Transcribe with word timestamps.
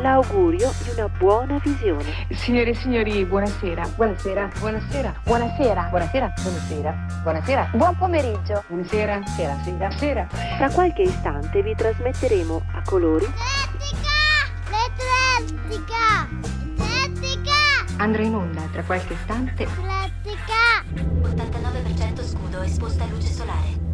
l'augurio 0.00 0.72
di 0.82 0.90
una 0.90 1.08
buona 1.08 1.58
visione. 1.62 2.26
Signore 2.30 2.70
e 2.70 2.74
signori, 2.74 3.24
buonasera. 3.24 3.88
Buonasera. 3.94 4.50
Buonasera. 4.58 5.14
Buonasera. 5.24 5.88
Buonasera. 5.90 6.32
Buonasera. 6.42 7.06
Buonasera. 7.22 7.70
Buon 7.72 7.96
pomeriggio. 7.96 8.64
Buonasera. 8.68 9.20
Sera. 9.26 9.56
Sera. 9.62 9.90
Sera. 9.90 10.26
Tra 10.56 10.70
qualche 10.70 11.02
istante 11.02 11.62
vi 11.62 11.74
trasmetteremo 11.74 12.62
a 12.74 12.82
colori 12.84 13.26
L'Eclettica! 14.68 16.28
L'Eclettica! 16.76 17.66
Andrà 17.98 18.22
in 18.22 18.34
onda 18.34 18.62
tra 18.72 18.82
qualche 18.82 19.14
istante. 19.14 19.64
L'Eclettica! 19.64 20.84
89% 20.94 22.24
scudo 22.24 22.62
esposta 22.62 23.04
a 23.04 23.06
luce 23.08 23.28
solare. 23.28 23.87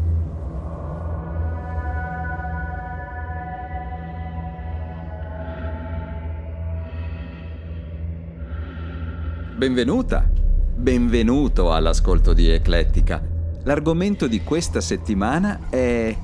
Benvenuta, 9.65 10.29
benvenuto 10.77 11.73
all'ascolto 11.73 12.35
di 12.35 12.51
Eclettica. 12.51 13.23
L'argomento 13.63 14.27
di 14.27 14.43
questa 14.43 14.83
settimana 14.83 15.71
è 15.71 16.15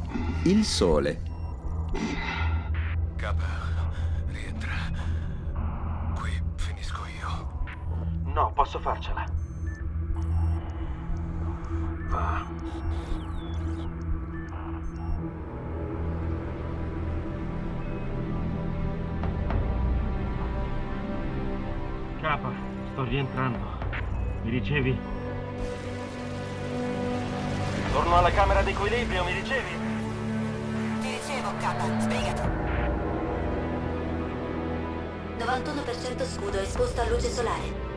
il 0.43 0.63
sole. 0.63 1.23
Capa, 3.17 3.47
rientra. 4.27 4.73
Qui 6.19 6.31
finisco 6.57 7.01
io. 7.19 8.31
No, 8.31 8.53
posso 8.55 8.79
farcela. 8.79 9.30
Rientrando. 23.11 23.59
Mi 24.43 24.51
ricevi? 24.51 24.97
Torno 27.93 28.17
alla 28.17 28.31
camera 28.31 28.63
di 28.63 28.71
equilibrio, 28.71 29.25
mi 29.25 29.33
ricevi? 29.33 29.71
Ti 31.01 31.09
ricevo, 31.11 31.51
capa, 31.59 32.01
sbrigati. 32.01 32.49
91% 35.39 36.25
scudo 36.25 36.61
esposto 36.61 37.01
a 37.01 37.09
luce 37.09 37.29
solare. 37.29 37.90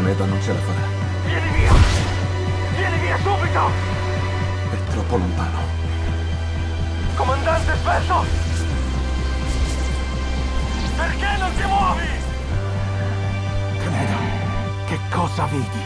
Caneda 0.00 0.24
non 0.24 0.40
ce 0.40 0.52
la 0.54 0.60
farà. 0.60 0.86
Vieni 1.26 1.50
via! 1.58 1.72
Vieni 2.74 2.98
via 3.00 3.16
subito! 3.18 3.70
È 4.70 4.92
troppo 4.92 5.16
lontano. 5.18 5.58
Comandante, 7.16 7.70
aspetta! 7.70 8.24
Perché 10.96 11.36
non 11.38 11.54
ti 11.54 11.62
muovi? 11.64 12.06
Caneda, 13.76 14.16
che 14.86 14.98
cosa 15.10 15.44
vedi? 15.44 15.82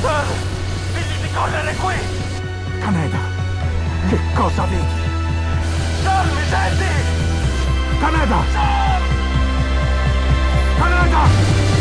Sir, 0.00 0.26
digli 0.92 1.22
di 1.22 1.32
correre 1.32 1.74
qui! 1.76 1.94
Caneda, 2.80 3.18
che 4.10 4.18
cosa 4.34 4.64
vedi? 4.64 5.00
Sir, 6.02 6.24
mi 6.34 6.42
senti? 6.50 7.98
Caneda! 7.98 8.42
Sir! 8.52 9.00
Caneda! 10.76 11.06
Caneda! 11.08 11.77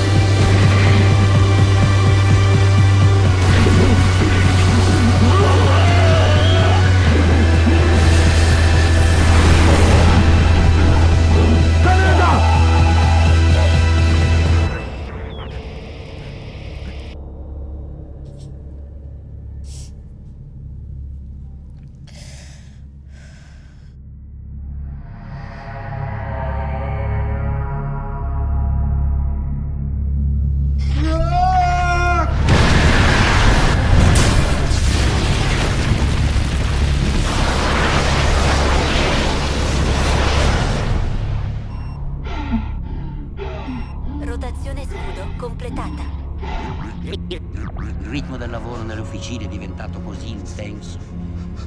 Ritmo 48.18 48.38
del 48.38 48.50
lavoro 48.50 48.82
nelle 48.82 49.02
officine 49.02 49.44
è 49.44 49.48
diventato 49.48 50.02
così 50.02 50.32
intenso 50.32 50.98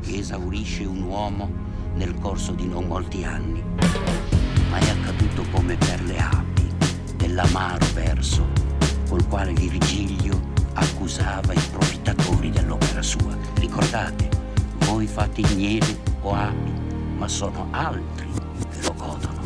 che 0.03 0.19
esaurisce 0.19 0.85
un 0.85 1.03
uomo 1.03 1.49
nel 1.95 2.19
corso 2.19 2.51
di 2.51 2.67
non 2.67 2.87
molti 2.89 3.23
anni. 3.23 3.63
Ma 4.69 4.79
è 4.79 4.89
accaduto 4.89 5.45
come 5.53 5.77
per 5.77 6.03
le 6.03 6.19
api, 6.19 6.67
dell'amaro 7.15 7.87
verso 7.95 8.49
col 9.09 9.25
quale 9.29 9.53
Virgilio 9.53 10.41
accusava 10.73 11.53
i 11.53 11.61
profittatori 11.71 12.51
dell'opera 12.51 13.03
sua. 13.03 13.37
Ricordate, 13.55 14.29
voi 14.87 15.07
fate 15.07 15.43
miele 15.55 16.01
o 16.23 16.33
api, 16.33 16.73
ma 17.17 17.29
sono 17.29 17.69
altri 17.71 18.27
che 18.71 18.83
lo 18.83 18.95
godono. 18.95 19.41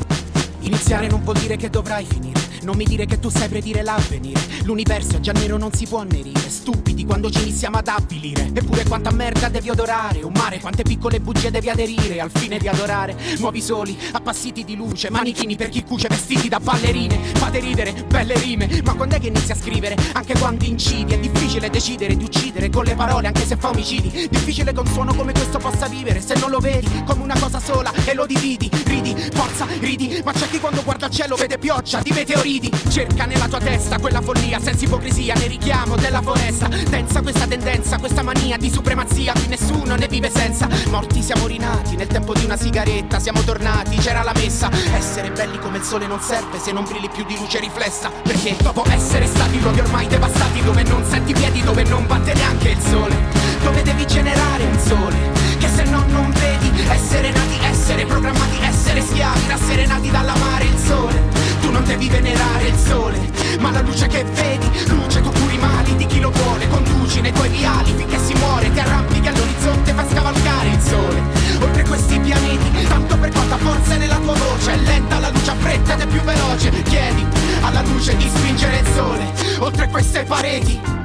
Iniziare 0.61 1.07
non 1.09 1.23
vuol 1.23 1.37
dire 1.37 1.57
che 1.57 1.69
dovrai 1.69 2.07
finire. 2.07 2.44
Non 2.65 2.77
mi 2.77 2.85
dire 2.85 3.05
che 3.05 3.19
tu 3.19 3.29
sai 3.29 3.49
predire 3.51 3.83
l'avvenire. 3.83 4.41
L'universo 4.63 5.17
è 5.17 5.21
già 5.21 5.33
nero, 5.33 5.59
non 5.59 5.71
si 5.75 5.87
può 5.87 5.99
annerire. 5.99 6.49
Stupidi 6.49 7.05
quando 7.05 7.31
ci 7.31 7.43
iniziamo 7.43 7.77
ad 7.77 7.89
avvilire. 7.89 8.51
Eppure 8.55 8.85
quanta 8.85 9.11
merda 9.11 9.51
devi 9.51 9.69
odorare. 9.69 10.23
Un 10.23 10.33
mare, 10.35 10.61
quante 10.61 10.83
piccole 10.83 11.21
bugie 11.21 11.51
devi 11.51 11.69
aderire. 11.69 12.21
Al 12.21 12.31
fine 12.33 12.57
di 12.57 12.67
adorare. 12.67 13.15
Nuovi 13.39 13.61
soli, 13.61 13.95
appassiti 14.13 14.65
di 14.65 14.77
luce. 14.77 15.11
Manichini 15.11 15.57
per 15.57 15.69
chi 15.69 15.85
cuce 15.85 16.09
vestiti 16.09 16.49
da 16.49 16.59
ballerine. 16.59 17.19
Fate 17.35 17.61
ridere, 17.61 17.93
belle 18.09 18.35
rime. 18.39 18.81
Ma 18.83 18.95
quando 18.95 19.17
è 19.17 19.21
che 19.21 19.27
inizi 19.27 19.53
a 19.53 19.57
scrivere? 19.57 19.97
Anche 20.15 20.33
quando 20.39 20.65
incidi. 20.65 21.13
È 21.13 21.19
difficile 21.19 21.69
decidere 21.69 22.17
di 22.17 22.25
uccidere 22.25 22.71
con 22.71 22.85
le 22.85 22.95
parole, 22.95 23.27
anche 23.27 23.45
se 23.45 23.57
fa 23.59 23.69
omicidi. 23.69 24.27
Difficile 24.31 24.73
che 24.73 24.81
un 24.81 24.87
suono 24.87 25.15
come 25.15 25.33
questo 25.33 25.59
possa 25.59 25.87
vivere. 25.87 26.23
Se 26.23 26.35
non 26.37 26.49
lo 26.49 26.61
vedi 26.61 26.89
come 27.05 27.23
una 27.25 27.39
cosa 27.39 27.61
sola 27.61 27.93
e 28.07 28.15
lo 28.15 28.25
dividi. 28.25 28.71
Ridi, 28.85 29.15
forza, 29.35 29.67
ridi. 29.81 30.23
Ma 30.25 30.33
c'è 30.33 30.49
chi 30.49 30.59
quando 30.59 30.83
guarda 30.83 31.09
il 31.09 31.13
cielo 31.13 31.37
vede 31.37 31.59
pioggia 31.59 32.01
di 32.01 32.11
meteoriti. 32.11 32.53
Ridi, 32.55 32.71
cerca 32.91 33.25
nella 33.25 33.49
tua 33.49 33.59
testa 33.59 33.99
quella 33.99 34.21
follia 34.21 34.61
senza 34.61 34.85
ipocrisia, 34.85 35.35
ne 35.35 35.47
richiamo 35.47 35.97
della 35.97 36.23
foresta. 36.23 36.69
Densa 36.69 37.21
questa 37.23 37.47
tendenza, 37.47 37.99
questa 37.99 38.23
mania 38.23 38.57
di 38.57 38.71
supremazia, 38.71 39.33
qui 39.33 39.47
nessuno 39.49 39.95
ne 39.97 40.07
vive 40.07 40.31
senza. 40.31 40.69
Morti 40.89 41.23
siamo 41.23 41.47
rinati, 41.47 41.97
nel 41.97 42.07
tempo 42.07 42.33
di 42.35 42.45
una 42.45 42.57
sigaretta 42.57 43.19
siamo 43.19 43.43
tornati, 43.43 43.97
c'era 43.97 44.23
la 44.23 44.33
messa. 44.35 44.71
Essere 44.95 45.31
belli 45.31 45.59
come 45.59 45.79
il 45.79 45.85
sole 45.85 46.07
non 46.07 46.21
serve 46.21 46.59
se 46.59 46.73
non 46.73 46.85
brilli 46.85 47.09
più 47.09 47.25
di 47.25 47.37
luce 47.37 47.59
riflessa. 47.61 48.11
Perché 48.23 48.57
dopo 48.61 48.85
essere 48.89 49.27
stati 49.27 49.61
luoghi 49.61 49.81
ormai 49.81 50.07
devastati, 50.07 50.63
dove 50.63 50.83
non 50.85 51.05
senti 51.09 51.33
piedi, 51.33 51.63
dove 51.63 51.83
non 51.85 52.07
batte 52.07 52.35
neanche 52.35 52.71
il 52.71 52.81
sole, 52.81 53.17
dove 53.63 53.83
devi 53.83 54.07
generare 54.07 54.65
un 54.65 54.79
sole. 54.79 55.33
Che 55.59 55.69
se 55.69 55.85
no 55.85 56.05
non 56.09 56.31
vedi 56.33 56.71
essere 56.89 57.31
nati, 57.31 57.59
essere 57.63 58.05
programmati, 58.05 58.59
essere 58.61 59.01
schiavi, 59.01 59.41
rasserenati 59.49 60.11
dall'amare 60.11 60.65
il 60.65 60.79
sole. 60.79 61.44
Non 61.75 61.83
devi 61.83 62.09
venerare 62.09 62.69
il 62.69 62.77
sole, 62.77 63.19
ma 63.59 63.73
la 63.73 63.81
luce 63.81 64.07
che 64.07 64.23
vedi, 64.23 64.71
luce 64.87 65.21
tu 65.21 65.29
curi 65.33 65.59
mali 65.59 65.97
di 65.97 66.07
chi 66.07 66.21
lo 66.21 66.31
vuole, 66.31 66.69
conduci 66.69 67.21
nei 67.21 67.33
tuoi 67.33 67.49
viali 67.49 67.93
finché 67.97 68.17
si 68.17 68.33
muore, 68.35 68.71
ti 68.73 68.79
arrampichi 68.79 69.27
all'orizzonte, 69.27 69.93
fai 69.93 70.07
scavalcare 70.09 70.69
il 70.69 70.81
sole. 70.81 71.23
Oltre 71.61 71.83
questi 71.83 72.21
pianeti, 72.21 72.87
tanto 72.87 73.19
per 73.19 73.33
quanta 73.33 73.57
forza 73.57 73.95
è 73.95 73.97
nella 73.97 74.19
tua 74.19 74.35
voce, 74.35 74.73
è 74.73 74.77
lenta 74.77 75.19
la 75.19 75.31
luce 75.31 75.51
a 75.51 75.57
fretta 75.57 75.95
ed 75.95 76.01
è 76.03 76.07
più 76.07 76.21
veloce, 76.21 76.71
chiedi 76.85 77.27
alla 77.63 77.83
luce 77.83 78.17
di 78.17 78.31
spingere 78.33 78.79
il 78.79 78.87
sole, 78.95 79.33
oltre 79.59 79.89
queste 79.89 80.23
pareti. 80.23 81.04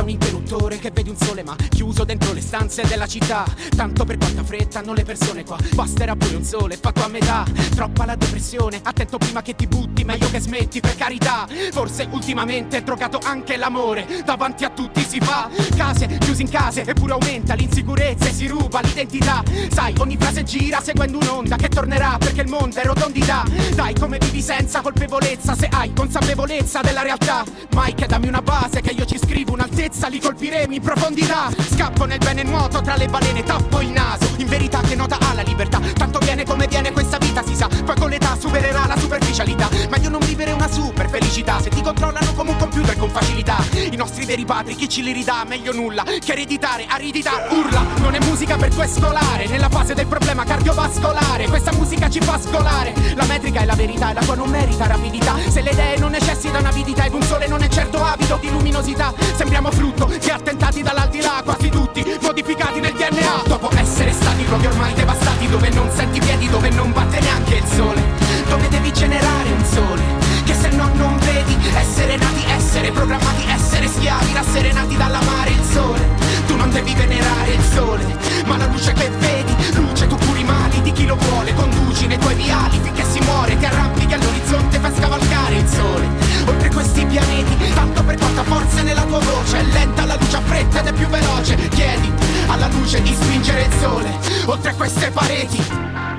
Basta 0.00 0.02
un 0.02 0.08
interruttore 0.08 0.78
che 0.78 0.90
vedi 0.90 1.10
un 1.10 1.16
sole 1.16 1.42
ma 1.42 1.54
chiuso 1.68 2.04
dentro 2.04 2.32
le 2.32 2.40
stanze 2.40 2.86
della 2.86 3.06
città. 3.06 3.44
Tanto 3.76 4.04
per 4.04 4.16
quanta 4.16 4.42
fretta 4.42 4.78
hanno 4.78 4.94
le 4.94 5.02
persone 5.04 5.44
qua. 5.44 5.58
Basterà 5.74 6.16
pure 6.16 6.36
un 6.36 6.44
sole 6.44 6.78
fatto 6.78 7.04
a 7.04 7.08
metà. 7.08 7.44
Troppa 7.74 8.06
la 8.06 8.16
depressione, 8.16 8.80
attento 8.82 9.18
prima 9.18 9.42
che 9.42 9.54
ti 9.54 9.66
butti 9.66 9.79
Meglio 10.10 10.28
che 10.28 10.40
smetti 10.40 10.80
per 10.80 10.96
carità. 10.96 11.46
Forse 11.70 12.08
ultimamente 12.10 12.78
è 12.78 12.82
drogato 12.82 13.20
anche 13.22 13.56
l'amore. 13.56 14.04
Davanti 14.24 14.64
a 14.64 14.70
tutti 14.70 15.06
si 15.08 15.20
fa 15.20 15.48
Case 15.76 16.18
chiuse 16.18 16.42
in 16.42 16.50
case 16.50 16.84
eppure 16.84 17.12
aumenta 17.12 17.54
l'insicurezza 17.54 18.26
e 18.26 18.32
si 18.32 18.48
ruba 18.48 18.80
l'identità. 18.80 19.44
Sai 19.70 19.94
ogni 19.98 20.16
frase 20.18 20.42
gira 20.42 20.80
seguendo 20.80 21.18
un'onda 21.18 21.54
che 21.54 21.68
tornerà 21.68 22.16
Perché 22.18 22.40
il 22.40 22.48
mondo 22.48 22.80
è 22.80 22.84
rotondità. 22.84 23.44
Dai 23.72 23.94
come 23.94 24.18
vivi 24.18 24.42
senza 24.42 24.80
colpevolezza 24.80 25.54
Se 25.54 25.68
hai 25.70 25.92
consapevolezza 25.92 26.80
della 26.80 27.02
realtà. 27.02 27.44
Mike 27.72 28.06
dammi 28.08 28.26
una 28.26 28.42
base 28.42 28.80
che 28.80 28.90
io 28.90 29.04
ci 29.04 29.16
scrivo 29.16 29.52
un'altezza 29.52 30.08
li 30.08 30.18
colpiremo 30.18 30.74
in 30.74 30.82
profondità. 30.82 31.50
Scappo 31.56 32.04
nel 32.04 32.18
bene 32.18 32.42
nuoto 32.42 32.80
tra 32.80 32.96
le 32.96 33.06
balene, 33.06 33.44
tappo 33.44 33.80
il 33.80 33.90
naso. 33.90 34.26
In 34.38 34.48
verità 34.48 34.80
che 34.80 34.96
nota 34.96 35.18
ha 35.20 35.34
la 35.34 35.42
libertà 35.42 35.78
Tanto 35.94 36.18
viene 36.18 36.44
come 36.44 36.66
viene 36.66 36.90
questa 36.90 37.18
vita 37.18 37.44
si 37.44 37.54
sa. 37.54 37.68
Poi 37.68 37.94
con 37.96 38.10
l'età 38.10 38.36
supererà 38.36 38.86
la 38.86 38.98
superficialità. 38.98 39.68
Meglio 39.88 39.99
non 40.08 40.20
vivere 40.20 40.52
una 40.52 40.70
super 40.70 41.08
felicità. 41.08 41.60
Se 41.60 41.68
ti 41.68 41.82
controllano 41.82 42.32
come 42.34 42.50
un 42.50 42.56
computer 42.56 42.96
con 42.96 43.10
facilità. 43.10 43.58
I 43.90 43.96
nostri 43.96 44.24
veri 44.24 44.44
padri 44.44 44.74
chi 44.74 44.88
ce 44.88 45.02
li 45.02 45.12
ridà? 45.12 45.44
Meglio 45.46 45.72
nulla 45.72 46.02
che 46.04 46.32
ereditare, 46.32 46.86
aridità, 46.88 47.48
urla. 47.50 47.84
Non 47.98 48.14
è 48.14 48.20
musica 48.20 48.56
per 48.56 48.70
tuo 48.70 48.86
scolare 48.86 49.46
Nella 49.46 49.68
fase 49.68 49.94
del 49.94 50.06
problema 50.06 50.44
cardiovascolare. 50.44 51.48
Questa 51.48 51.72
musica 51.72 52.08
ci 52.08 52.20
fa 52.20 52.38
scolare. 52.38 52.94
La 53.14 53.24
metrica 53.24 53.60
è 53.60 53.64
la 53.64 53.74
verità 53.74 54.10
e 54.10 54.14
la 54.14 54.22
tua 54.22 54.34
non 54.34 54.48
merita 54.48 54.86
rapidità. 54.86 55.36
Se 55.48 55.60
le 55.60 55.70
idee 55.70 55.98
non 55.98 56.12
necessitano 56.12 56.68
avidità 56.68 57.04
ed 57.04 57.12
un 57.12 57.22
sole 57.22 57.46
non 57.46 57.62
è 57.62 57.68
certo 57.68 58.02
avido 58.02 58.38
di 58.40 58.50
luminosità 58.50 59.12
Sembriamo 59.36 59.70
frutto 59.70 60.06
di 60.06 60.30
attentati 60.30 60.82
dall'aldilà 60.82 61.42
Quasi 61.44 61.68
tutti 61.68 62.04
modificati 62.20 62.80
nel 62.80 62.92
DNA 62.92 63.42
Dopo 63.46 63.70
essere 63.76 64.12
stati 64.12 64.46
luoghi 64.46 64.66
ormai 64.66 64.94
devastati 64.94 65.48
Dove 65.48 65.68
non 65.70 65.90
senti 65.94 66.20
piedi, 66.20 66.48
dove 66.48 66.70
non 66.70 66.92
batte 66.92 67.20
neanche 67.20 67.54
il 67.56 67.66
sole 67.66 68.09
Dove 68.50 68.68
devi 68.68 68.92
generare 68.92 69.52
un 69.52 69.64
sole 69.64 70.02
Che 70.44 70.54
se 70.54 70.70
no 70.70 70.90
non 70.94 71.16
vedi 71.18 71.56
Essere 71.72 72.16
nati, 72.16 72.44
essere 72.48 72.90
programmati, 72.90 73.44
essere 73.46 73.86
schiavi 73.86 74.32
Rasserenati 74.32 74.96
dall'amare 74.96 75.50
il 75.50 75.62
sole. 75.62 76.08
Tu 76.48 76.56
non 76.56 76.68
devi 76.70 76.92
venerare 76.94 77.52
il 77.52 77.62
sole 77.72 78.04
Ma 78.46 78.56
la 78.56 78.66
luce 78.66 78.92
che 78.92 79.08
vedi 79.20 79.54
Luce 79.74 80.08
tu 80.08 80.16
curi 80.16 80.42
mali 80.42 80.82
di 80.82 80.90
chi 80.90 81.06
lo 81.06 81.14
vuole. 81.14 81.54
Conduci 81.54 82.08
nei 82.08 82.18
tuoi 82.18 82.34
viali 82.34 82.80
finché 82.82 83.04
si 83.04 83.20
muore 83.20 83.56
Ti 83.56 83.64
arrampichi 83.66 84.14
all'orizzonte 84.14 84.78
fai 84.80 84.92
scavalcare 84.96 85.54
il 85.54 85.68
sole. 85.68 86.08
Oltre 86.46 86.70
questi 86.70 87.06
pianeti 87.06 87.56
Tanto 87.72 88.02
per 88.02 88.18
quanta 88.18 88.42
forza 88.42 88.80
è 88.80 88.82
nella 88.82 89.04
tua 89.04 89.20
voce. 89.20 89.58
È 89.58 89.62
lenta 89.62 90.04
la 90.06 90.16
luce 90.16 90.36
a 90.36 90.40
fretta 90.40 90.80
ed 90.80 90.86
è 90.88 90.92
più 90.92 91.06
veloce. 91.06 91.54
Chiedi 91.68 92.12
alla 92.48 92.66
luce 92.66 93.00
di 93.00 93.14
spingere 93.14 93.62
il 93.62 93.72
sole 93.80 94.12
Oltre 94.46 94.74
queste 94.74 95.08
pareti 95.12 96.09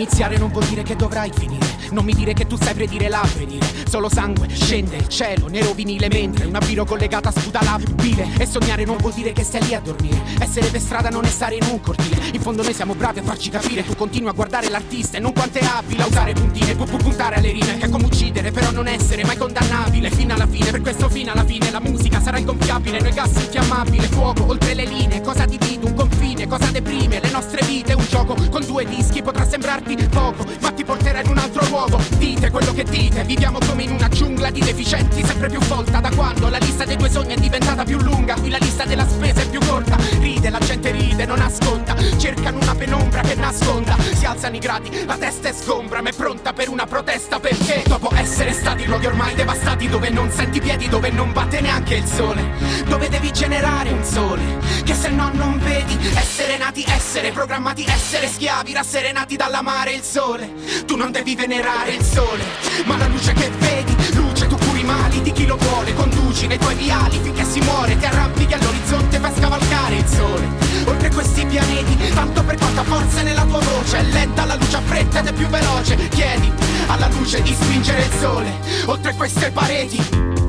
Iniziare 0.00 0.38
non 0.38 0.50
vuol 0.50 0.64
dire 0.64 0.82
che 0.82 0.96
dovrai 0.96 1.30
finire. 1.30 1.66
Non 1.90 2.06
mi 2.06 2.14
dire 2.14 2.32
che 2.32 2.46
tu 2.46 2.56
sai 2.56 2.72
predire 2.72 3.10
l'avvenire. 3.10 3.66
Solo 3.86 4.08
sangue, 4.08 4.48
scende 4.48 4.96
il 4.96 5.08
cielo, 5.08 5.48
nero 5.48 5.74
vinile 5.74 6.08
Mentre 6.08 6.46
una 6.46 6.60
biro 6.60 6.84
collegata 6.84 7.30
sputa 7.32 7.60
la 7.64 7.78
bile 7.94 8.28
E 8.38 8.46
sognare 8.46 8.84
non 8.84 8.96
vuol 8.96 9.12
dire 9.12 9.32
che 9.32 9.42
stai 9.42 9.62
lì 9.64 9.74
a 9.74 9.80
dormire. 9.80 10.22
Essere 10.38 10.68
per 10.68 10.80
strada 10.80 11.10
non 11.10 11.26
è 11.26 11.28
stare 11.28 11.56
in 11.56 11.64
un 11.70 11.80
cortile. 11.82 12.30
In 12.32 12.40
fondo 12.40 12.62
noi 12.62 12.72
siamo 12.72 12.94
bravi 12.94 13.18
a 13.18 13.22
farci 13.22 13.50
capire. 13.50 13.84
Tu 13.84 13.94
continui 13.94 14.30
a 14.30 14.32
guardare 14.32 14.70
l'artista 14.70 15.18
e 15.18 15.20
non 15.20 15.34
quanto 15.34 15.58
è 15.58 15.64
abile 15.64 16.02
A 16.04 16.06
usare 16.06 16.32
puntine, 16.32 16.74
pu- 16.74 16.84
pu- 16.84 16.96
puntare 16.96 17.34
alle 17.34 17.52
rime 17.52 17.76
Che 17.76 17.84
è 17.84 17.88
come 17.90 18.06
uccidere 18.06 18.52
però 18.52 18.70
non 18.70 18.88
essere 18.88 19.22
mai 19.26 19.36
condannabile. 19.36 20.10
Fino 20.10 20.32
alla 20.32 20.46
fine, 20.46 20.70
per 20.70 20.80
questo 20.80 21.10
fino 21.10 21.32
alla 21.32 21.44
fine 21.44 21.70
La 21.70 21.80
musica 21.80 22.22
sarà 22.22 22.38
ingonfiabile, 22.38 23.00
noi 23.00 23.12
gas 23.12 23.34
infiammabile 23.34 24.06
Fuoco 24.06 24.46
oltre 24.46 24.72
le 24.72 24.86
linee, 24.86 25.20
cosa 25.20 25.44
divide 25.44 25.84
un 25.84 25.92
confine 26.40 26.60
Cosa 26.60 26.70
deprime 26.70 27.20
le 27.20 27.30
nostre 27.30 27.64
vite. 27.66 27.92
Un 27.94 28.04
gioco 28.08 28.34
con 28.50 28.64
due 28.64 28.84
dischi 28.84 29.22
potrà 29.22 29.46
sembrarti 29.46 29.96
poco 30.08 30.44
Ma 30.60 30.70
ti 30.70 30.84
porterà 30.84 31.20
in 31.20 31.28
un 31.28 31.38
altro 31.38 31.66
luogo. 31.66 32.00
Dite 32.18 32.50
quello 32.50 32.72
che 32.72 32.84
dite, 32.84 33.24
viviamo 33.24 33.58
come 33.66 33.82
in 33.82 33.92
una 33.92 34.08
giungla 34.08 34.50
di 34.50 34.60
deficienti 34.60 35.24
Sempre 35.24 35.48
più 35.48 35.60
folta 35.60 36.00
da 36.00 36.10
quando 36.14 36.48
la 36.48 36.58
lista 36.58 36.84
dei 36.84 36.96
tuoi 36.96 37.10
sogni 37.10 37.34
è 37.34 37.38
diventata 37.38 37.84
più 37.84 37.98
lunga. 37.98 38.34
Qui 38.34 38.50
la 38.50 38.58
lista 38.58 38.84
della 38.84 39.06
spesa 39.06 39.40
è 39.40 39.48
più 39.48 39.60
corta 39.66 39.96
Ride, 40.18 40.50
la 40.50 40.58
gente 40.58 40.90
ride, 40.90 41.26
non 41.26 41.40
ascolta. 41.40 41.96
Cercano 42.16 42.58
una 42.60 42.74
penombra 42.74 43.20
che 43.22 43.34
nasconda. 43.34 43.96
Si 43.98 44.24
alzano 44.24 44.56
i 44.56 44.58
gradi, 44.58 45.04
la 45.06 45.16
testa 45.16 45.48
è 45.48 45.52
sgombra 45.52 46.02
Ma 46.02 46.10
è 46.10 46.12
pronta 46.12 46.52
per 46.52 46.68
una 46.68 46.86
protesta. 46.86 47.40
Perché 47.40 47.82
Dopo 47.86 48.10
essere 48.14 48.52
stati 48.52 48.86
luoghi 48.86 49.06
ormai 49.06 49.34
devastati 49.34 49.88
Dove 49.88 50.10
non 50.10 50.30
senti 50.30 50.60
piedi, 50.60 50.88
dove 50.88 51.10
non 51.10 51.32
batte 51.32 51.60
neanche 51.60 51.94
il 51.94 52.04
sole 52.04 52.42
Dove 52.86 53.08
devi 53.08 53.32
generare 53.32 53.90
un 53.90 54.04
sole 54.04 54.58
Che 54.84 54.94
se 54.94 55.08
no 55.08 55.30
non 55.32 55.58
vedi 55.58 55.98
Essere 56.30 56.58
nati, 56.58 56.84
essere 56.86 57.32
programmati, 57.32 57.84
essere 57.84 58.28
schiavi 58.28 58.72
Rasserenati 58.72 59.34
dall'amare 59.34 59.94
il 59.94 60.02
sole. 60.02 60.48
Tu 60.86 60.94
non 60.94 61.10
devi 61.10 61.34
venerare 61.34 61.94
il 61.94 62.04
sole 62.04 62.44
Ma 62.84 62.96
la 62.96 63.08
luce 63.08 63.32
che 63.32 63.50
vedi 63.58 63.96
Luce 64.14 64.46
tu 64.46 64.56
curi 64.56 64.78
i 64.78 64.84
mali 64.84 65.22
di 65.22 65.32
chi 65.32 65.44
lo 65.44 65.56
vuole. 65.56 65.92
Conduci 65.92 66.46
nei 66.46 66.56
tuoi 66.56 66.76
viali 66.76 67.18
finché 67.20 67.42
si 67.42 67.58
muore 67.58 67.98
Ti 67.98 68.04
arrampichi 68.04 68.54
all'orizzonte 68.54 69.18
fai 69.18 69.32
scavalcare 69.36 69.96
il 69.96 70.06
sole. 70.06 70.48
Oltre 70.84 71.10
questi 71.10 71.44
pianeti 71.46 71.96
Tanto 72.14 72.44
per 72.44 72.56
quanta 72.56 72.84
forza 72.84 73.22
nella 73.22 73.44
tua 73.44 73.58
voce. 73.58 73.98
È 73.98 74.02
lenta 74.04 74.44
la 74.44 74.54
luce 74.54 74.76
a 74.76 74.82
fretta 74.82 75.18
ed 75.18 75.26
è 75.26 75.32
più 75.32 75.48
veloce. 75.48 75.96
Chiedi 76.10 76.52
alla 76.86 77.08
luce 77.08 77.42
di 77.42 77.52
spingere 77.52 78.02
il 78.02 78.12
sole 78.20 78.52
Oltre 78.86 79.14
queste 79.14 79.50
pareti 79.50 80.39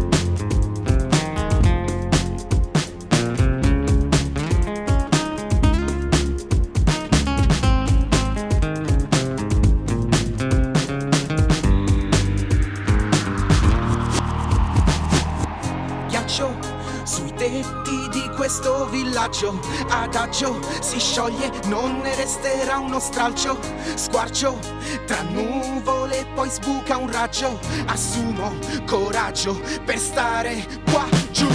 villaggio 19.41 19.59
Adagio 19.89 20.59
si 20.81 20.99
scioglie, 20.99 21.51
non 21.65 21.99
ne 22.01 22.15
resterà 22.15 22.77
uno 22.77 22.99
stralcio 22.99 23.57
Squarcio 23.95 24.59
tra 25.05 25.21
nuvole, 25.23 26.27
poi 26.35 26.49
sbuca 26.49 26.97
un 26.97 27.11
raggio 27.11 27.59
Assumo 27.87 28.53
coraggio 28.85 29.59
per 29.83 29.97
stare 29.97 30.65
qua 30.91 31.07
giù 31.31 31.47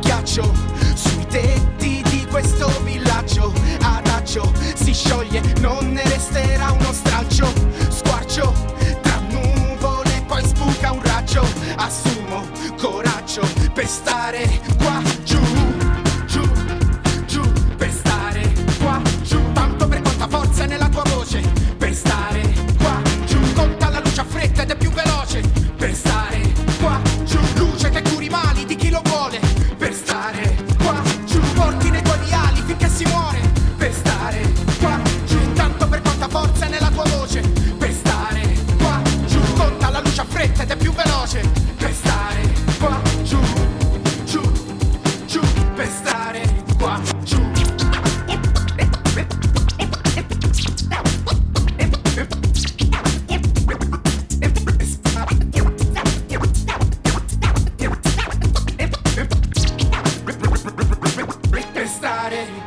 Ghiaccio 0.00 0.52
sui 0.94 1.26
tetti 1.26 2.02
di 2.08 2.26
questo 2.30 2.68
villaggio 2.82 3.52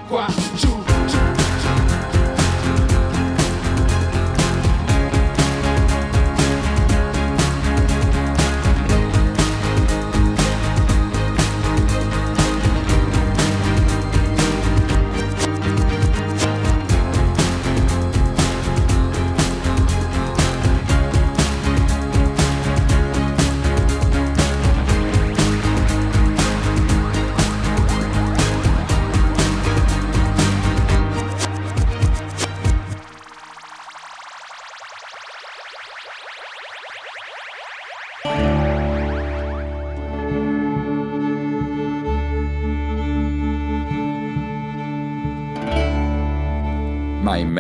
quoi? 0.10 0.28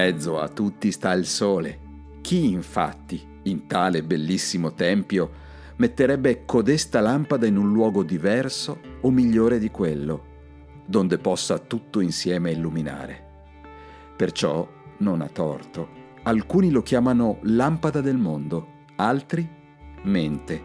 mezzo 0.07 0.39
a 0.39 0.47
tutti 0.47 0.89
sta 0.93 1.11
il 1.11 1.25
sole. 1.25 1.79
Chi 2.21 2.49
infatti, 2.49 3.21
in 3.43 3.67
tale 3.67 4.03
bellissimo 4.03 4.73
tempio, 4.73 5.45
metterebbe 5.75 6.45
codesta 6.45 7.01
lampada 7.01 7.45
in 7.45 7.57
un 7.57 7.73
luogo 7.73 8.03
diverso 8.03 8.79
o 9.01 9.11
migliore 9.11 9.59
di 9.59 9.69
quello, 9.69 10.23
donde 10.85 11.17
possa 11.17 11.57
tutto 11.59 11.99
insieme 11.99 12.51
illuminare? 12.51 13.25
Perciò, 14.15 14.65
non 14.99 15.19
a 15.19 15.27
torto, 15.27 15.89
alcuni 16.23 16.71
lo 16.71 16.81
chiamano 16.81 17.39
lampada 17.41 17.99
del 17.99 18.17
mondo, 18.17 18.85
altri 18.95 19.45
mente, 20.03 20.63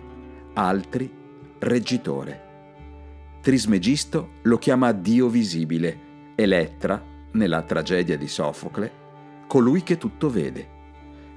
altri 0.52 1.12
reggitore. 1.58 2.50
Trismegisto 3.40 4.34
lo 4.42 4.56
chiama 4.58 4.92
Dio 4.92 5.26
visibile, 5.26 6.10
Elettra, 6.36 7.02
nella 7.32 7.62
tragedia 7.62 8.16
di 8.16 8.28
Sofocle, 8.28 9.00
colui 9.52 9.82
che 9.82 9.98
tutto 9.98 10.30
vede. 10.30 10.66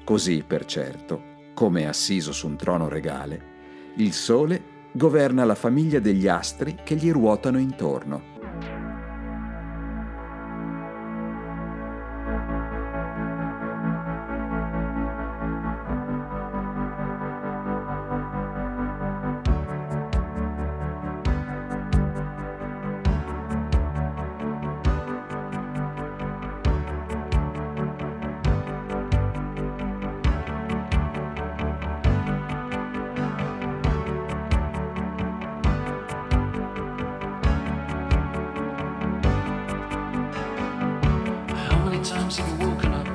Così, 0.06 0.46
per 0.48 0.64
certo, 0.64 1.52
come 1.54 1.86
assiso 1.86 2.32
su 2.32 2.48
un 2.48 2.56
trono 2.56 2.88
regale, 2.88 3.94
il 3.98 4.14
Sole 4.14 4.88
governa 4.94 5.44
la 5.44 5.54
famiglia 5.54 6.00
degli 6.00 6.26
astri 6.26 6.78
che 6.82 6.96
gli 6.96 7.12
ruotano 7.12 7.60
intorno 7.60 8.35
Sometimes 42.06 42.38
you're 42.38 42.70
woken 42.70 42.94
up. 42.94 43.15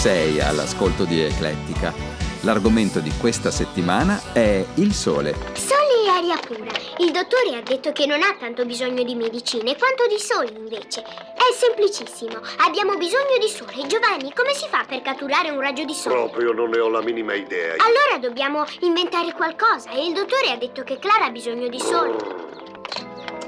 sei 0.00 0.40
all'ascolto 0.40 1.04
di 1.04 1.20
Eclettica. 1.20 1.92
L'argomento 2.40 3.00
di 3.00 3.12
questa 3.20 3.50
settimana 3.50 4.32
è 4.32 4.64
il 4.76 4.94
sole. 4.94 5.34
Sole 5.52 6.06
e 6.06 6.08
aria 6.08 6.38
pura. 6.38 6.72
Il 6.96 7.10
dottore 7.10 7.58
ha 7.58 7.60
detto 7.60 7.92
che 7.92 8.06
non 8.06 8.22
ha 8.22 8.34
tanto 8.40 8.64
bisogno 8.64 9.02
di 9.02 9.14
medicine 9.14 9.76
quanto 9.76 10.06
di 10.08 10.18
sole 10.18 10.52
invece. 10.56 11.02
È 11.02 11.52
semplicissimo. 11.54 12.40
Abbiamo 12.64 12.96
bisogno 12.96 13.36
di 13.38 13.48
sole. 13.48 13.86
Giovanni, 13.88 14.32
come 14.32 14.54
si 14.54 14.66
fa 14.70 14.86
per 14.88 15.02
catturare 15.02 15.50
un 15.50 15.60
raggio 15.60 15.84
di 15.84 15.92
sole? 15.92 16.14
Proprio 16.14 16.52
non 16.52 16.70
ne 16.70 16.78
ho 16.78 16.88
la 16.88 17.02
minima 17.02 17.34
idea. 17.34 17.74
Allora 17.74 18.16
dobbiamo 18.18 18.64
inventare 18.80 19.34
qualcosa 19.34 19.90
e 19.90 20.06
il 20.06 20.14
dottore 20.14 20.48
ha 20.50 20.56
detto 20.56 20.82
che 20.82 20.98
Clara 20.98 21.26
ha 21.26 21.30
bisogno 21.30 21.68
di 21.68 21.78
sole. 21.78 22.59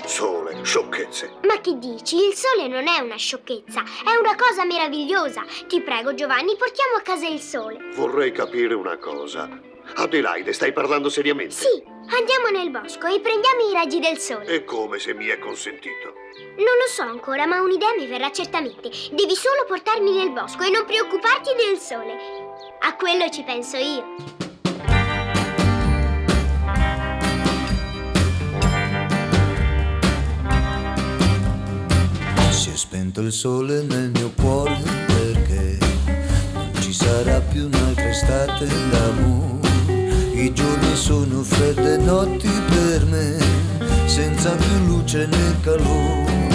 Sole, 0.04 0.62
sciocchezze. 0.62 1.38
Ma 1.44 1.60
che 1.60 1.78
dici? 1.78 2.16
Il 2.16 2.34
sole 2.34 2.68
non 2.68 2.86
è 2.86 2.98
una 2.98 3.16
sciocchezza, 3.16 3.82
è 4.04 4.16
una 4.16 4.34
cosa 4.36 4.64
meravigliosa. 4.64 5.44
Ti 5.66 5.80
prego, 5.80 6.14
Giovanni, 6.14 6.56
portiamo 6.56 6.96
a 6.96 7.00
casa 7.00 7.26
il 7.26 7.40
sole. 7.40 7.78
Vorrei 7.94 8.32
capire 8.32 8.74
una 8.74 8.96
cosa. 8.98 9.48
Adelaide, 9.96 10.52
stai 10.52 10.72
parlando 10.72 11.08
seriamente? 11.08 11.54
Sì, 11.54 11.82
andiamo 12.16 12.48
nel 12.50 12.70
bosco 12.70 13.06
e 13.06 13.20
prendiamo 13.20 13.68
i 13.68 13.72
raggi 13.72 14.00
del 14.00 14.18
sole. 14.18 14.46
E 14.46 14.64
come 14.64 14.98
se 14.98 15.14
mi 15.14 15.26
è 15.26 15.38
consentito? 15.38 16.14
Non 16.56 16.76
lo 16.78 16.86
so 16.88 17.02
ancora, 17.02 17.46
ma 17.46 17.60
un'idea 17.60 17.94
mi 17.96 18.06
verrà 18.06 18.30
certamente. 18.30 18.90
Devi 19.12 19.34
solo 19.34 19.64
portarmi 19.66 20.12
nel 20.12 20.30
bosco 20.30 20.62
e 20.62 20.70
non 20.70 20.84
preoccuparti 20.84 21.54
del 21.54 21.78
sole. 21.78 22.16
A 22.80 22.96
quello 22.96 23.28
ci 23.28 23.42
penso 23.42 23.76
io. 23.76 24.50
Il 33.26 33.32
sole 33.32 33.82
nel 33.82 34.10
mio 34.14 34.32
cuore 34.34 34.76
perché 35.06 35.78
non 36.54 36.70
ci 36.80 36.92
sarà 36.92 37.40
più 37.40 37.66
un'altra 37.66 38.08
estate 38.08 38.66
d'amore. 38.90 39.68
I 40.34 40.52
giorni 40.52 40.96
sono 40.96 41.42
fredde 41.42 41.98
notti 41.98 42.48
per 42.48 43.04
me, 43.04 43.36
senza 44.06 44.50
più 44.50 44.86
luce 44.86 45.26
né 45.26 45.60
calore. 45.60 46.48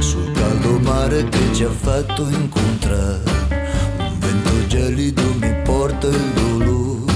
Sul 0.00 0.30
caldo 0.32 0.78
mare 0.80 1.26
che 1.28 1.52
ci 1.52 1.64
ha 1.64 1.70
fatto 1.70 2.28
incontrare, 2.28 3.22
un 3.98 4.18
vento 4.18 4.66
gelido 4.66 5.22
mi 5.40 5.54
porta 5.64 6.08
il 6.08 6.32
dolore. 6.34 7.12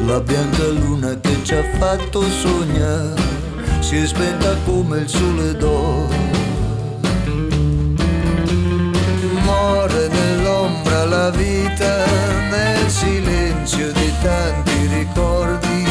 La 0.00 0.20
bianca 0.20 0.66
luna 0.68 1.18
che 1.18 1.38
ci 1.42 1.54
ha 1.54 1.64
fatto 1.78 2.22
sognare, 2.28 3.20
si 3.80 3.96
è 3.96 4.06
spenta 4.06 4.54
come 4.64 4.98
il 4.98 5.08
sole 5.08 5.56
d'oro. 5.56 6.33
Muore 9.44 10.08
nell'ombra 10.08 11.04
la 11.04 11.30
vita, 11.30 12.04
nel 12.50 12.90
silenzio 12.90 13.92
di 13.92 14.12
tanti 14.22 14.86
ricordi. 14.88 15.86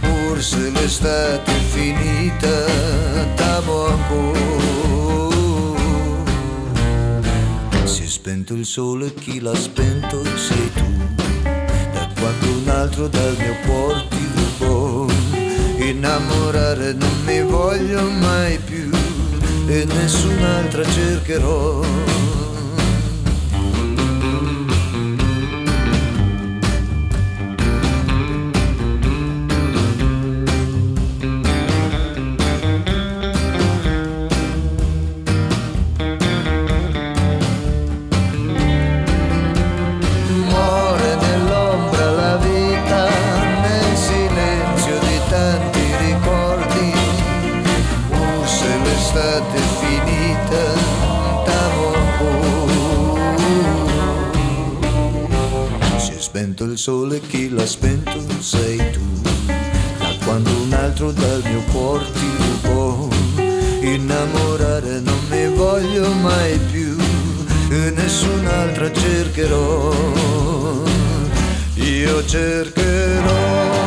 Forse 0.00 0.70
l'estate 0.70 1.50
è 1.50 1.60
finita, 1.70 2.54
t'amo 3.34 3.86
ancora. 3.86 4.40
Si 7.84 8.02
è 8.02 8.06
spento 8.06 8.54
il 8.54 8.64
sole, 8.64 9.14
chi 9.14 9.40
l'ha 9.40 9.54
spento 9.54 10.24
sei 10.36 10.72
tu. 10.74 10.90
Da 11.92 12.08
quando 12.18 12.46
un 12.60 12.68
altro 12.68 13.08
dal 13.08 13.36
mio 13.38 13.56
cuore 13.64 14.04
ti 14.08 14.28
rubò. 14.34 15.06
Innamorare 15.78 16.92
non 16.92 17.22
mi 17.24 17.40
voglio 17.42 18.02
mai 18.10 18.58
più 18.58 19.01
e 19.72 19.84
nessun'altra 19.86 20.84
cercherò. 20.84 21.80
Nessun'altra 68.52 68.90
cercherò. 68.92 69.94
Io 71.74 72.24
cercherò. 72.24 73.81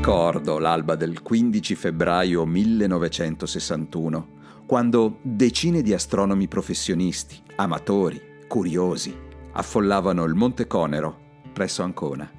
Ricordo 0.00 0.58
l'alba 0.58 0.96
del 0.96 1.20
15 1.20 1.74
febbraio 1.74 2.46
1961, 2.46 4.28
quando 4.64 5.18
decine 5.20 5.82
di 5.82 5.92
astronomi 5.92 6.48
professionisti, 6.48 7.36
amatori, 7.56 8.18
curiosi, 8.48 9.14
affollavano 9.52 10.24
il 10.24 10.32
Monte 10.32 10.66
Conero 10.66 11.18
presso 11.52 11.82
Ancona. 11.82 12.30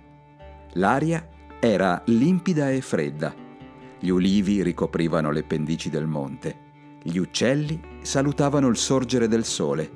L'aria 0.73 1.29
era 1.59 2.01
limpida 2.07 2.71
e 2.71 2.81
fredda, 2.81 3.31
gli 3.99 4.09
ulivi 4.09 4.63
ricoprivano 4.63 5.29
le 5.29 5.43
pendici 5.43 5.91
del 5.91 6.07
monte, 6.07 6.57
gli 7.03 7.17
uccelli 7.17 7.79
salutavano 8.01 8.69
il 8.69 8.77
sorgere 8.77 9.27
del 9.27 9.45
sole, 9.45 9.87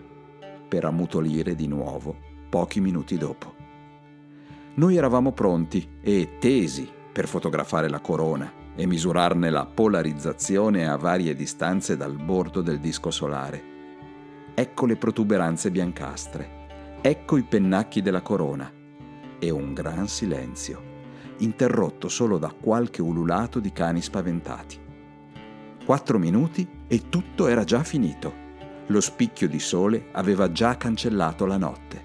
per 0.68 0.86
ammutolire 0.86 1.56
di 1.56 1.66
nuovo 1.66 2.16
pochi 2.48 2.80
minuti 2.80 3.18
dopo. 3.18 3.56
Noi 4.76 4.98
eravamo 4.98 5.32
pronti 5.32 5.98
e 6.02 6.36
tesi 6.38 6.94
per 7.16 7.30
fotografare 7.30 7.88
la 7.88 8.02
corona 8.02 8.52
e 8.76 8.86
misurarne 8.86 9.50
la 9.50 9.66
polarizzazione 9.66 10.86
a 10.86 10.98
varie 10.98 11.34
distanze 11.34 11.96
dal 11.96 12.14
bordo 12.18 12.60
del 12.60 12.82
disco 12.82 13.10
solare. 13.10 13.64
Ecco 14.54 14.86
le 14.86 14.98
protuberanze 14.98 15.72
biancastre, 15.72 16.98
ecco 17.00 17.38
i 17.38 17.44
pennacchi 17.44 18.02
della 18.02 18.22
corona 18.22 18.70
e 19.40 19.50
un 19.50 19.74
gran 19.74 20.10
silenzio, 20.10 20.82
interrotto 21.38 22.10
solo 22.10 22.38
da 22.38 22.52
qualche 22.52 23.02
ululato 23.02 23.62
di 23.62 23.72
cani 23.72 24.02
spaventati. 24.02 24.78
Quattro 25.86 26.20
minuti 26.20 26.68
e 26.86 27.08
tutto 27.08 27.48
era 27.48 27.64
già 27.64 27.82
finito. 27.86 28.34
Lo 28.88 29.00
spicchio 29.00 29.48
di 29.48 29.60
sole 29.60 30.10
aveva 30.12 30.52
già 30.52 30.76
cancellato 30.76 31.46
la 31.46 31.56
notte. 31.56 32.05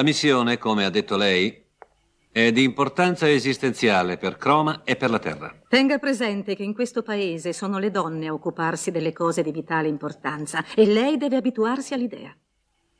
La 0.00 0.06
missione, 0.06 0.56
come 0.56 0.86
ha 0.86 0.88
detto 0.88 1.18
lei, 1.18 1.62
è 2.32 2.52
di 2.52 2.62
importanza 2.62 3.28
esistenziale 3.28 4.16
per 4.16 4.38
Croma 4.38 4.80
e 4.82 4.96
per 4.96 5.10
la 5.10 5.18
Terra. 5.18 5.54
Tenga 5.68 5.98
presente 5.98 6.56
che 6.56 6.62
in 6.62 6.72
questo 6.72 7.02
paese 7.02 7.52
sono 7.52 7.78
le 7.78 7.90
donne 7.90 8.28
a 8.28 8.32
occuparsi 8.32 8.90
delle 8.90 9.12
cose 9.12 9.42
di 9.42 9.52
vitale 9.52 9.88
importanza 9.88 10.64
e 10.74 10.86
lei 10.86 11.18
deve 11.18 11.36
abituarsi 11.36 11.92
all'idea. 11.92 12.34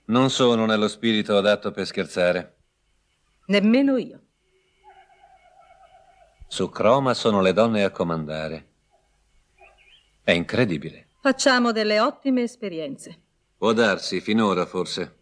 Non 0.08 0.28
sono 0.28 0.66
nello 0.66 0.88
spirito 0.88 1.38
adatto 1.38 1.70
per 1.70 1.86
scherzare. 1.86 2.56
Nemmeno 3.46 3.96
io. 3.96 4.20
Su 6.48 6.68
Croma 6.68 7.14
sono 7.14 7.40
le 7.40 7.54
donne 7.54 7.82
a 7.82 7.90
comandare. 7.90 8.66
È 10.22 10.32
incredibile. 10.32 11.06
Facciamo 11.22 11.72
delle 11.72 11.98
ottime 11.98 12.42
esperienze. 12.42 13.18
Può 13.56 13.72
darsi, 13.72 14.20
finora 14.20 14.66
forse. 14.66 15.19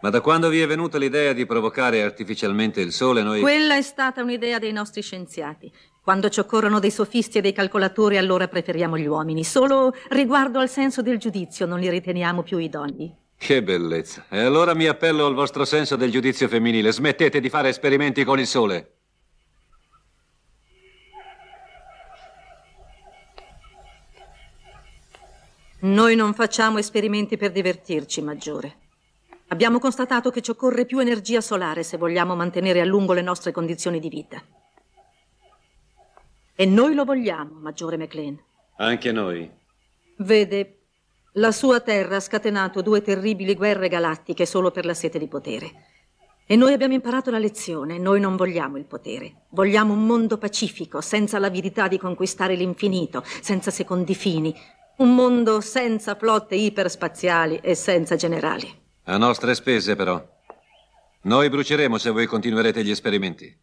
Ma 0.00 0.10
da 0.10 0.20
quando 0.20 0.48
vi 0.48 0.60
è 0.60 0.66
venuta 0.66 0.96
l'idea 0.96 1.32
di 1.32 1.44
provocare 1.44 2.02
artificialmente 2.02 2.80
il 2.80 2.92
sole, 2.92 3.22
noi... 3.22 3.40
Quella 3.40 3.76
è 3.76 3.82
stata 3.82 4.22
un'idea 4.22 4.60
dei 4.60 4.70
nostri 4.72 5.02
scienziati. 5.02 5.72
Quando 6.00 6.28
ci 6.28 6.38
occorrono 6.38 6.78
dei 6.78 6.92
sofisti 6.92 7.38
e 7.38 7.40
dei 7.40 7.52
calcolatori, 7.52 8.16
allora 8.16 8.46
preferiamo 8.46 8.96
gli 8.96 9.06
uomini. 9.06 9.42
Solo 9.42 9.92
riguardo 10.10 10.60
al 10.60 10.68
senso 10.68 11.02
del 11.02 11.18
giudizio 11.18 11.66
non 11.66 11.80
li 11.80 11.90
riteniamo 11.90 12.44
più 12.44 12.58
idonei. 12.58 13.12
Che 13.36 13.62
bellezza. 13.62 14.26
E 14.28 14.38
allora 14.38 14.72
mi 14.72 14.86
appello 14.86 15.26
al 15.26 15.34
vostro 15.34 15.64
senso 15.64 15.96
del 15.96 16.12
giudizio 16.12 16.46
femminile. 16.46 16.92
Smettete 16.92 17.40
di 17.40 17.48
fare 17.48 17.68
esperimenti 17.68 18.22
con 18.22 18.38
il 18.38 18.46
sole. 18.46 18.92
Noi 25.80 26.16
non 26.16 26.34
facciamo 26.34 26.78
esperimenti 26.78 27.36
per 27.36 27.52
divertirci, 27.52 28.22
maggiore. 28.22 28.87
Abbiamo 29.48 29.78
constatato 29.78 30.30
che 30.30 30.42
ci 30.42 30.50
occorre 30.50 30.84
più 30.84 30.98
energia 30.98 31.40
solare 31.40 31.82
se 31.82 31.96
vogliamo 31.96 32.36
mantenere 32.36 32.80
a 32.80 32.84
lungo 32.84 33.14
le 33.14 33.22
nostre 33.22 33.50
condizioni 33.50 33.98
di 33.98 34.08
vita. 34.10 34.42
E 36.54 36.66
noi 36.66 36.94
lo 36.94 37.04
vogliamo, 37.04 37.58
maggiore 37.60 37.96
McLean. 37.96 38.38
Anche 38.76 39.10
noi. 39.10 39.50
Vede, 40.18 40.78
la 41.32 41.52
sua 41.52 41.80
terra 41.80 42.16
ha 42.16 42.20
scatenato 42.20 42.82
due 42.82 43.00
terribili 43.00 43.54
guerre 43.54 43.88
galattiche 43.88 44.44
solo 44.44 44.70
per 44.70 44.84
la 44.84 44.94
sete 44.94 45.18
di 45.18 45.28
potere. 45.28 45.72
E 46.46 46.56
noi 46.56 46.72
abbiamo 46.72 46.94
imparato 46.94 47.30
la 47.30 47.38
lezione, 47.38 47.98
noi 47.98 48.20
non 48.20 48.36
vogliamo 48.36 48.76
il 48.76 48.84
potere. 48.84 49.44
Vogliamo 49.50 49.92
un 49.92 50.04
mondo 50.04 50.36
pacifico, 50.36 51.00
senza 51.00 51.38
l'avidità 51.38 51.88
di 51.88 51.98
conquistare 51.98 52.54
l'infinito, 52.54 53.22
senza 53.40 53.70
secondi 53.70 54.14
fini, 54.14 54.54
un 54.96 55.14
mondo 55.14 55.60
senza 55.60 56.16
flotte 56.16 56.54
iperspaziali 56.54 57.60
e 57.62 57.74
senza 57.74 58.16
generali. 58.16 58.77
A 59.08 59.16
nostre 59.16 59.54
spese, 59.54 59.96
però. 59.96 60.22
Noi 61.22 61.48
bruceremo 61.48 61.96
se 61.96 62.10
voi 62.10 62.26
continuerete 62.26 62.84
gli 62.84 62.90
esperimenti. 62.90 63.58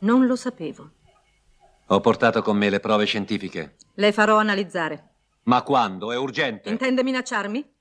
Non 0.00 0.24
lo 0.24 0.36
sapevo. 0.36 0.90
Ho 1.88 2.00
portato 2.00 2.40
con 2.40 2.56
me 2.56 2.70
le 2.70 2.80
prove 2.80 3.04
scientifiche. 3.04 3.76
Le 3.92 4.12
farò 4.12 4.38
analizzare. 4.38 5.08
Ma 5.42 5.60
quando? 5.62 6.12
È 6.12 6.16
urgente. 6.16 6.70
Intende 6.70 7.02
minacciarmi? 7.02 7.74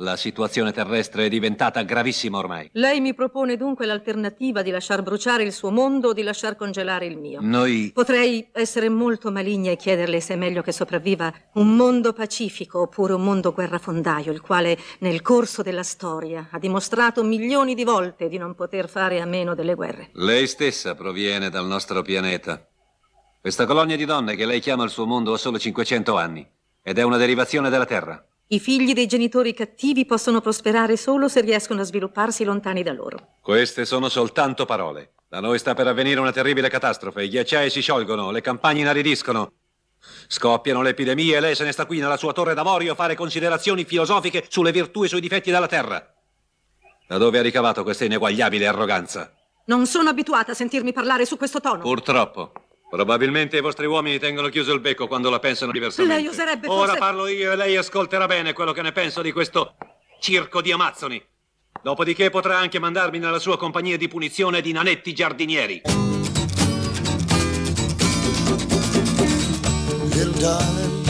La 0.00 0.16
situazione 0.16 0.72
terrestre 0.72 1.26
è 1.26 1.28
diventata 1.28 1.82
gravissima 1.82 2.38
ormai. 2.38 2.70
Lei 2.74 3.00
mi 3.00 3.14
propone 3.14 3.56
dunque 3.56 3.84
l'alternativa 3.84 4.62
di 4.62 4.70
lasciar 4.70 5.02
bruciare 5.02 5.42
il 5.42 5.52
suo 5.52 5.72
mondo 5.72 6.10
o 6.10 6.12
di 6.12 6.22
lasciar 6.22 6.54
congelare 6.54 7.06
il 7.06 7.18
mio. 7.18 7.40
Noi... 7.42 7.90
Potrei 7.92 8.48
essere 8.52 8.88
molto 8.88 9.32
maligna 9.32 9.72
e 9.72 9.76
chiederle 9.76 10.20
se 10.20 10.34
è 10.34 10.36
meglio 10.36 10.62
che 10.62 10.70
sopravviva 10.70 11.32
un 11.54 11.74
mondo 11.74 12.12
pacifico 12.12 12.82
oppure 12.82 13.14
un 13.14 13.24
mondo 13.24 13.52
guerrafondaio, 13.52 14.30
il 14.30 14.40
quale 14.40 14.78
nel 15.00 15.20
corso 15.20 15.62
della 15.62 15.82
storia 15.82 16.46
ha 16.52 16.58
dimostrato 16.60 17.24
milioni 17.24 17.74
di 17.74 17.82
volte 17.82 18.28
di 18.28 18.38
non 18.38 18.54
poter 18.54 18.88
fare 18.88 19.20
a 19.20 19.26
meno 19.26 19.56
delle 19.56 19.74
guerre. 19.74 20.10
Lei 20.12 20.46
stessa 20.46 20.94
proviene 20.94 21.50
dal 21.50 21.66
nostro 21.66 22.02
pianeta. 22.02 22.64
Questa 23.40 23.66
colonia 23.66 23.96
di 23.96 24.04
donne 24.04 24.36
che 24.36 24.46
lei 24.46 24.60
chiama 24.60 24.84
il 24.84 24.90
suo 24.90 25.06
mondo 25.06 25.32
ha 25.32 25.38
solo 25.38 25.58
500 25.58 26.16
anni 26.16 26.48
ed 26.82 26.98
è 26.98 27.02
una 27.02 27.16
derivazione 27.16 27.68
della 27.68 27.84
Terra. 27.84 28.24
I 28.50 28.60
figli 28.60 28.94
dei 28.94 29.06
genitori 29.06 29.52
cattivi 29.52 30.06
possono 30.06 30.40
prosperare 30.40 30.96
solo 30.96 31.28
se 31.28 31.42
riescono 31.42 31.82
a 31.82 31.84
svilupparsi 31.84 32.44
lontani 32.44 32.82
da 32.82 32.94
loro. 32.94 33.34
Queste 33.42 33.84
sono 33.84 34.08
soltanto 34.08 34.64
parole. 34.64 35.12
Da 35.28 35.40
noi 35.40 35.58
sta 35.58 35.74
per 35.74 35.86
avvenire 35.86 36.18
una 36.18 36.32
terribile 36.32 36.70
catastrofe. 36.70 37.24
I 37.24 37.28
ghiacciai 37.28 37.68
si 37.68 37.82
sciolgono, 37.82 38.30
le 38.30 38.40
campagne 38.40 38.80
inaridiscono. 38.80 39.52
Scoppiano 40.26 40.80
le 40.80 40.90
epidemie 40.90 41.36
e 41.36 41.40
lei 41.40 41.54
se 41.54 41.64
ne 41.64 41.72
sta 41.72 41.84
qui 41.84 41.98
nella 41.98 42.16
sua 42.16 42.32
torre 42.32 42.54
d'avorio 42.54 42.92
a 42.92 42.94
fare 42.94 43.14
considerazioni 43.14 43.84
filosofiche 43.84 44.46
sulle 44.48 44.72
virtù 44.72 45.04
e 45.04 45.08
sui 45.08 45.20
difetti 45.20 45.50
della 45.50 45.66
terra. 45.66 46.10
Da 47.06 47.18
dove 47.18 47.38
ha 47.38 47.42
ricavato 47.42 47.82
questa 47.82 48.06
ineguagliabile 48.06 48.66
arroganza? 48.66 49.30
Non 49.66 49.86
sono 49.86 50.08
abituata 50.08 50.52
a 50.52 50.54
sentirmi 50.54 50.94
parlare 50.94 51.26
su 51.26 51.36
questo 51.36 51.60
tono. 51.60 51.82
Purtroppo. 51.82 52.52
Probabilmente 52.90 53.58
i 53.58 53.60
vostri 53.60 53.84
uomini 53.84 54.18
tengono 54.18 54.48
chiuso 54.48 54.72
il 54.72 54.80
becco 54.80 55.06
quando 55.06 55.28
la 55.28 55.38
pensano 55.38 55.72
diversamente. 55.72 56.16
Lei 56.16 56.26
userebbe 56.26 56.68
Ora 56.68 56.86
forse... 56.86 56.98
parlo 56.98 57.26
io 57.26 57.52
e 57.52 57.56
lei 57.56 57.76
ascolterà 57.76 58.26
bene 58.26 58.54
quello 58.54 58.72
che 58.72 58.80
ne 58.80 58.92
penso 58.92 59.20
di 59.20 59.30
questo 59.30 59.74
circo 60.20 60.62
di 60.62 60.72
amazzoni. 60.72 61.22
Dopodiché 61.82 62.30
potrà 62.30 62.56
anche 62.56 62.78
mandarmi 62.78 63.18
nella 63.18 63.38
sua 63.38 63.58
compagnia 63.58 63.98
di 63.98 64.08
punizione 64.08 64.62
di 64.62 64.72
nanetti 64.72 65.12
giardinieri. 65.12 65.82
Little 70.14 70.40
darling, 70.40 71.06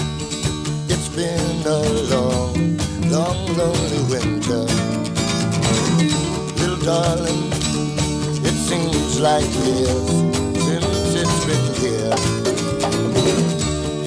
it's 0.89 1.09
been 1.15 1.65
a 1.65 1.79
long, 2.11 2.79
long, 3.09 3.57
lonely 3.57 4.03
winter. 4.11 4.65
Little 6.57 6.85
darling, 6.85 7.53
it 8.45 8.55
seems 8.67 9.21
like 9.21 9.47
years 9.65 10.28
here. 11.83 12.15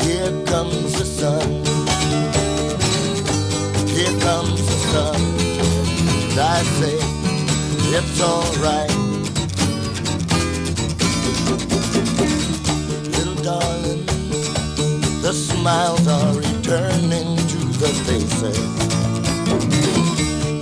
Here 0.06 0.46
comes 0.46 0.94
the 0.98 1.06
sun. 1.06 1.50
Here 3.88 4.16
comes 4.20 4.62
the 4.66 4.78
sun. 4.92 5.16
And 6.32 6.40
I 6.40 6.64
say, 6.80 6.98
it's 7.98 8.22
alright. 8.22 8.90
Little 13.16 13.44
darling, 13.44 14.06
the 15.22 15.34
smiles 15.34 16.08
are 16.08 16.34
returning 16.34 17.36
to 17.52 17.60
the 17.82 17.92
faces. 18.06 18.60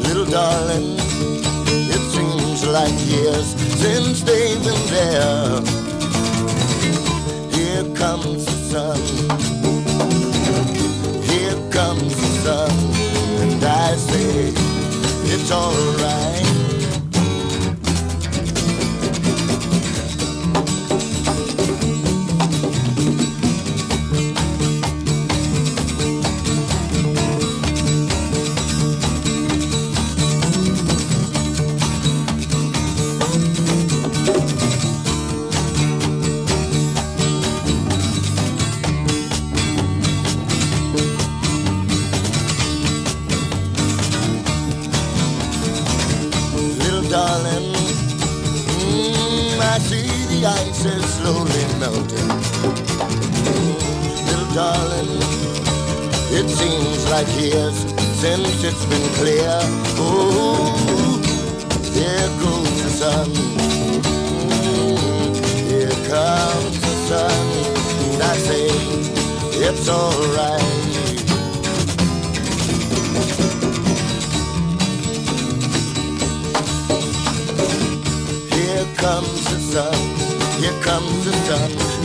Little 0.07 0.25
darling, 0.25 0.97
it 1.95 2.01
seems 2.13 2.65
like 2.67 2.93
years 3.07 3.47
since 3.79 4.23
they've 4.23 4.63
been 4.63 4.85
there. 4.87 5.78
Here 8.19 8.35
comes 8.35 8.45
the 8.45 8.51
sun. 8.51 8.99
Here 11.23 11.71
comes 11.71 12.15
the 12.15 12.27
sun. 12.43 12.71
And 13.41 13.63
I 13.63 13.95
say, 13.95 14.51
it's 15.33 15.51
alright. 15.51 16.38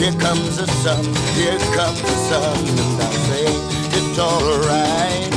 Here 0.05 0.21
comes 0.21 0.57
the 0.57 0.67
sun, 0.67 1.03
here 1.35 1.59
comes 1.73 2.01
the 2.03 2.17
sun, 2.29 2.59
and 2.59 3.01
I 3.01 3.11
say 3.27 3.47
it's 3.97 4.19
alright. 4.19 5.33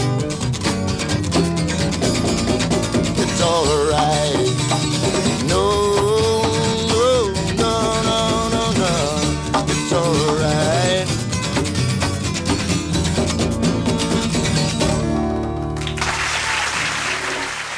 It's 3.18 3.42
alright. 3.42 4.50
No, 5.48 6.42
no, 6.92 7.32
no, 7.56 8.02
no, 8.04 8.50
no, 8.50 8.72
no. 8.74 8.94
It's 9.68 9.94
alright. 9.94 11.08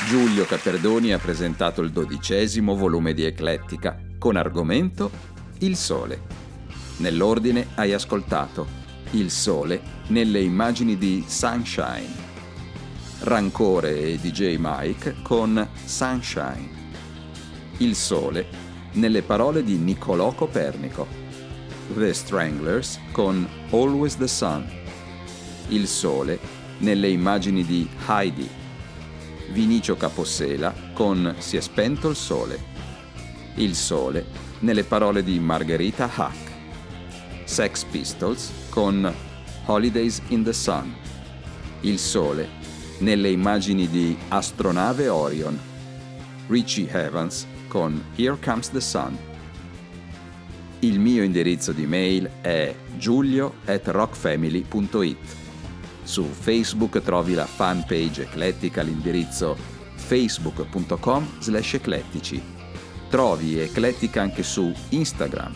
Giulio 0.08 0.46
Caperdoni 0.46 1.14
ha 1.14 1.20
presentato 1.20 1.84
il 1.84 1.92
dodicesimo 1.92 2.76
volume 2.76 3.14
di 3.14 3.26
Eclettica 3.26 3.96
con 4.18 4.38
argomento 4.38 5.12
Il 5.60 5.76
Sole. 5.76 6.39
Nell'ordine 7.00 7.68
hai 7.76 7.94
ascoltato 7.94 8.68
Il 9.12 9.32
Sole 9.32 9.82
nelle 10.08 10.42
immagini 10.42 10.98
di 10.98 11.24
Sunshine, 11.26 12.28
Rancore 13.20 13.98
e 13.98 14.18
DJ 14.18 14.58
Mike 14.60 15.16
con 15.22 15.68
Sunshine, 15.86 16.70
Il 17.78 17.96
Sole 17.96 18.48
nelle 18.94 19.22
parole 19.22 19.64
di 19.64 19.78
Niccolò 19.78 20.34
Copernico, 20.34 21.08
The 21.94 22.14
Stranglers 22.14 23.00
con 23.12 23.48
Always 23.72 24.18
the 24.18 24.28
Sun, 24.28 24.66
Il 25.70 25.88
Sole 25.88 26.38
nelle 26.80 27.10
immagini 27.10 27.64
di 27.64 27.88
Heidi, 28.08 28.48
Vinicio 29.52 29.96
Capossela 29.96 30.74
con 30.94 31.36
Si 31.40 31.58
è 31.58 31.62
spento 31.62 32.10
il 32.10 32.16
sole. 32.16 32.78
Il 33.56 33.74
sole 33.76 34.26
nelle 34.60 34.84
parole 34.84 35.24
di 35.24 35.40
Margherita 35.40 36.10
Hack. 36.14 36.49
Sex 37.50 37.84
Pistols 37.86 38.52
con 38.70 39.12
Holidays 39.66 40.22
in 40.28 40.44
the 40.44 40.54
Sun. 40.54 40.94
Il 41.82 41.98
sole 41.98 42.48
nelle 43.00 43.32
immagini 43.32 43.90
di 43.90 44.16
Astronave 44.28 45.10
Orion. 45.10 45.60
Richie 46.48 46.88
Evans 46.92 47.48
con 47.68 48.06
Here 48.16 48.38
Comes 48.40 48.70
the 48.70 48.80
Sun. 48.80 49.18
Il 50.82 51.00
mio 51.00 51.24
indirizzo 51.24 51.72
di 51.72 51.88
mail 51.88 52.30
è 52.42 52.74
giulio 52.98 53.56
at 53.66 53.88
rockfamily.it. 53.88 55.36
Su 56.04 56.26
Facebook 56.26 57.02
trovi 57.02 57.34
la 57.34 57.48
fanpage 57.48 58.22
eclettica 58.22 58.82
all'indirizzo 58.82 59.58
facebook.com 59.96 61.28
slash 61.40 61.74
eclettici. 61.74 62.42
Trovi 63.10 63.60
Eclettica 63.60 64.22
anche 64.22 64.44
su 64.44 64.72
Instagram, 64.90 65.52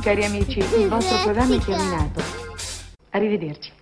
Cari 0.00 0.24
amici, 0.24 0.58
il 0.58 0.88
vostro 0.88 1.22
programma 1.22 1.54
è 1.54 1.58
terminato. 1.58 2.20
Arrivederci. 3.10 3.70